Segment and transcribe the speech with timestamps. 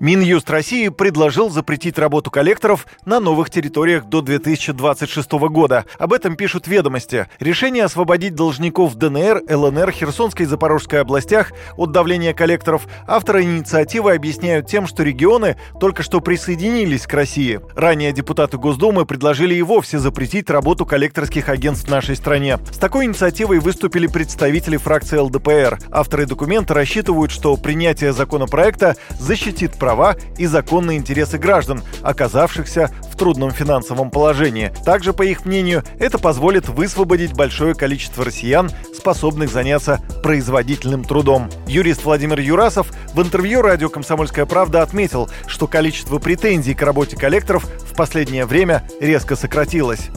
[0.00, 5.86] Минюст России предложил запретить работу коллекторов на новых территориях до 2026 года.
[5.98, 7.26] Об этом пишут ведомости.
[7.40, 14.68] Решение освободить должников ДНР, ЛНР, Херсонской и Запорожской областях от давления коллекторов авторы инициативы объясняют
[14.68, 17.58] тем, что регионы только что присоединились к России.
[17.74, 22.60] Ранее депутаты Госдумы предложили и вовсе запретить работу коллекторских агентств в нашей стране.
[22.70, 25.80] С такой инициативой выступили представители фракции ЛДПР.
[25.90, 33.16] Авторы документа рассчитывают, что принятие законопроекта защитит права права и законные интересы граждан, оказавшихся в
[33.16, 34.70] трудном финансовом положении.
[34.84, 41.48] Также, по их мнению, это позволит высвободить большое количество россиян, способных заняться производительным трудом.
[41.66, 47.64] Юрист Владимир Юрасов в интервью радио «Комсомольская правда» отметил, что количество претензий к работе коллекторов
[47.64, 50.10] в последнее время резко сократилось.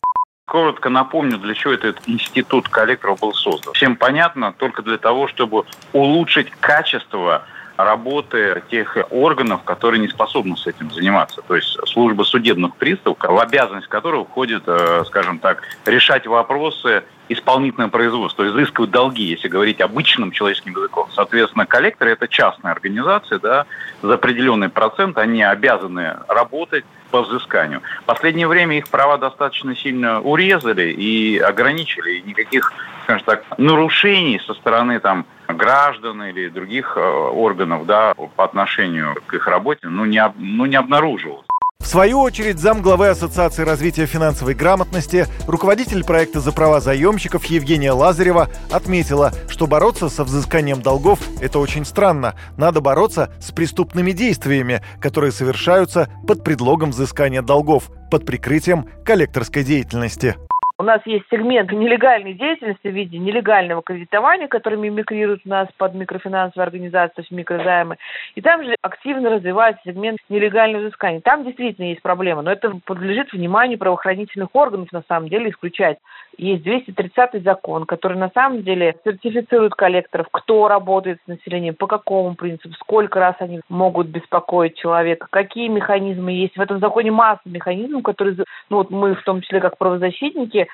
[0.48, 3.74] Коротко напомню, для чего этот институт коллекторов был создан.
[3.74, 7.46] Всем понятно, только для того, чтобы улучшить качество
[7.86, 11.42] работы тех органов, которые не способны с этим заниматься.
[11.48, 17.88] То есть служба судебных приставов, в обязанность которой входит, э, скажем так, решать вопросы исполнительное
[17.88, 21.08] производство, изыскивать долги, если говорить обычным человеческим языком.
[21.14, 23.66] Соответственно, коллекторы– это частная организация, да,
[24.02, 27.82] за определенный процент они обязаны работать по взысканию.
[28.02, 32.18] В последнее время их права достаточно сильно урезали и ограничили.
[32.18, 38.44] И никаких, скажем так, нарушений со стороны там, граждан или других э, органов да, по
[38.44, 41.46] отношению к их работе ну, не, ну, не обнаружилось.
[41.82, 47.92] В свою очередь, зам главы Ассоциации развития финансовой грамотности, руководитель проекта «За права заемщиков» Евгения
[47.92, 52.36] Лазарева отметила, что бороться со взысканием долгов– это очень странно.
[52.56, 60.38] Надо бороться с преступными действиями, которые совершаются под предлогом взыскания долгов, под прикрытием коллекторской деятельности.
[60.82, 65.94] У нас есть сегмент нелегальной деятельности в виде нелегального кредитования, который мимикрирует у нас под
[65.94, 67.98] микрофинансовые организации, микрозаймы.
[68.34, 71.22] И там же активно развивается сегмент нелегального взыскания.
[71.22, 76.00] Там действительно есть проблема, но это подлежит вниманию правоохранительных органов на самом деле исключать.
[76.40, 82.34] Есть 230 закон, который на самом деле сертифицирует коллекторов, кто работает с населением, по какому
[82.34, 86.58] принципу, сколько раз они могут беспокоить человека, какие механизмы есть.
[86.58, 88.38] В этом законе масса механизмов, которые,
[88.72, 90.68] ну вот мы в том числе как правозащитники,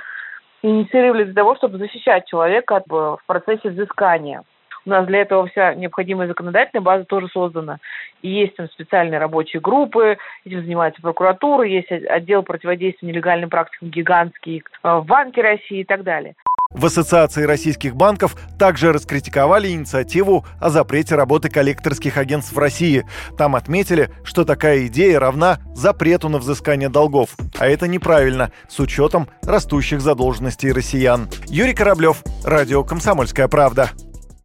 [0.67, 4.43] инициировали для того, чтобы защищать человека в процессе взыскания.
[4.85, 7.79] У нас для этого вся необходимая законодательная база тоже создана.
[8.21, 14.63] И есть там специальные рабочие группы, этим занимается прокуратура, есть отдел противодействия нелегальным практикам гигантский
[14.83, 16.35] э, в Банке России и так далее.
[16.77, 23.03] В Ассоциации российских банков также раскритиковали инициативу о запрете работы коллекторских агентств в России.
[23.35, 27.31] Там отметили, что такая идея равна запрету на взыскание долгов.
[27.57, 31.27] А это неправильно, с учетом растущих задолженностей россиян.
[31.47, 33.89] Юрий Кораблев, Радио «Комсомольская правда».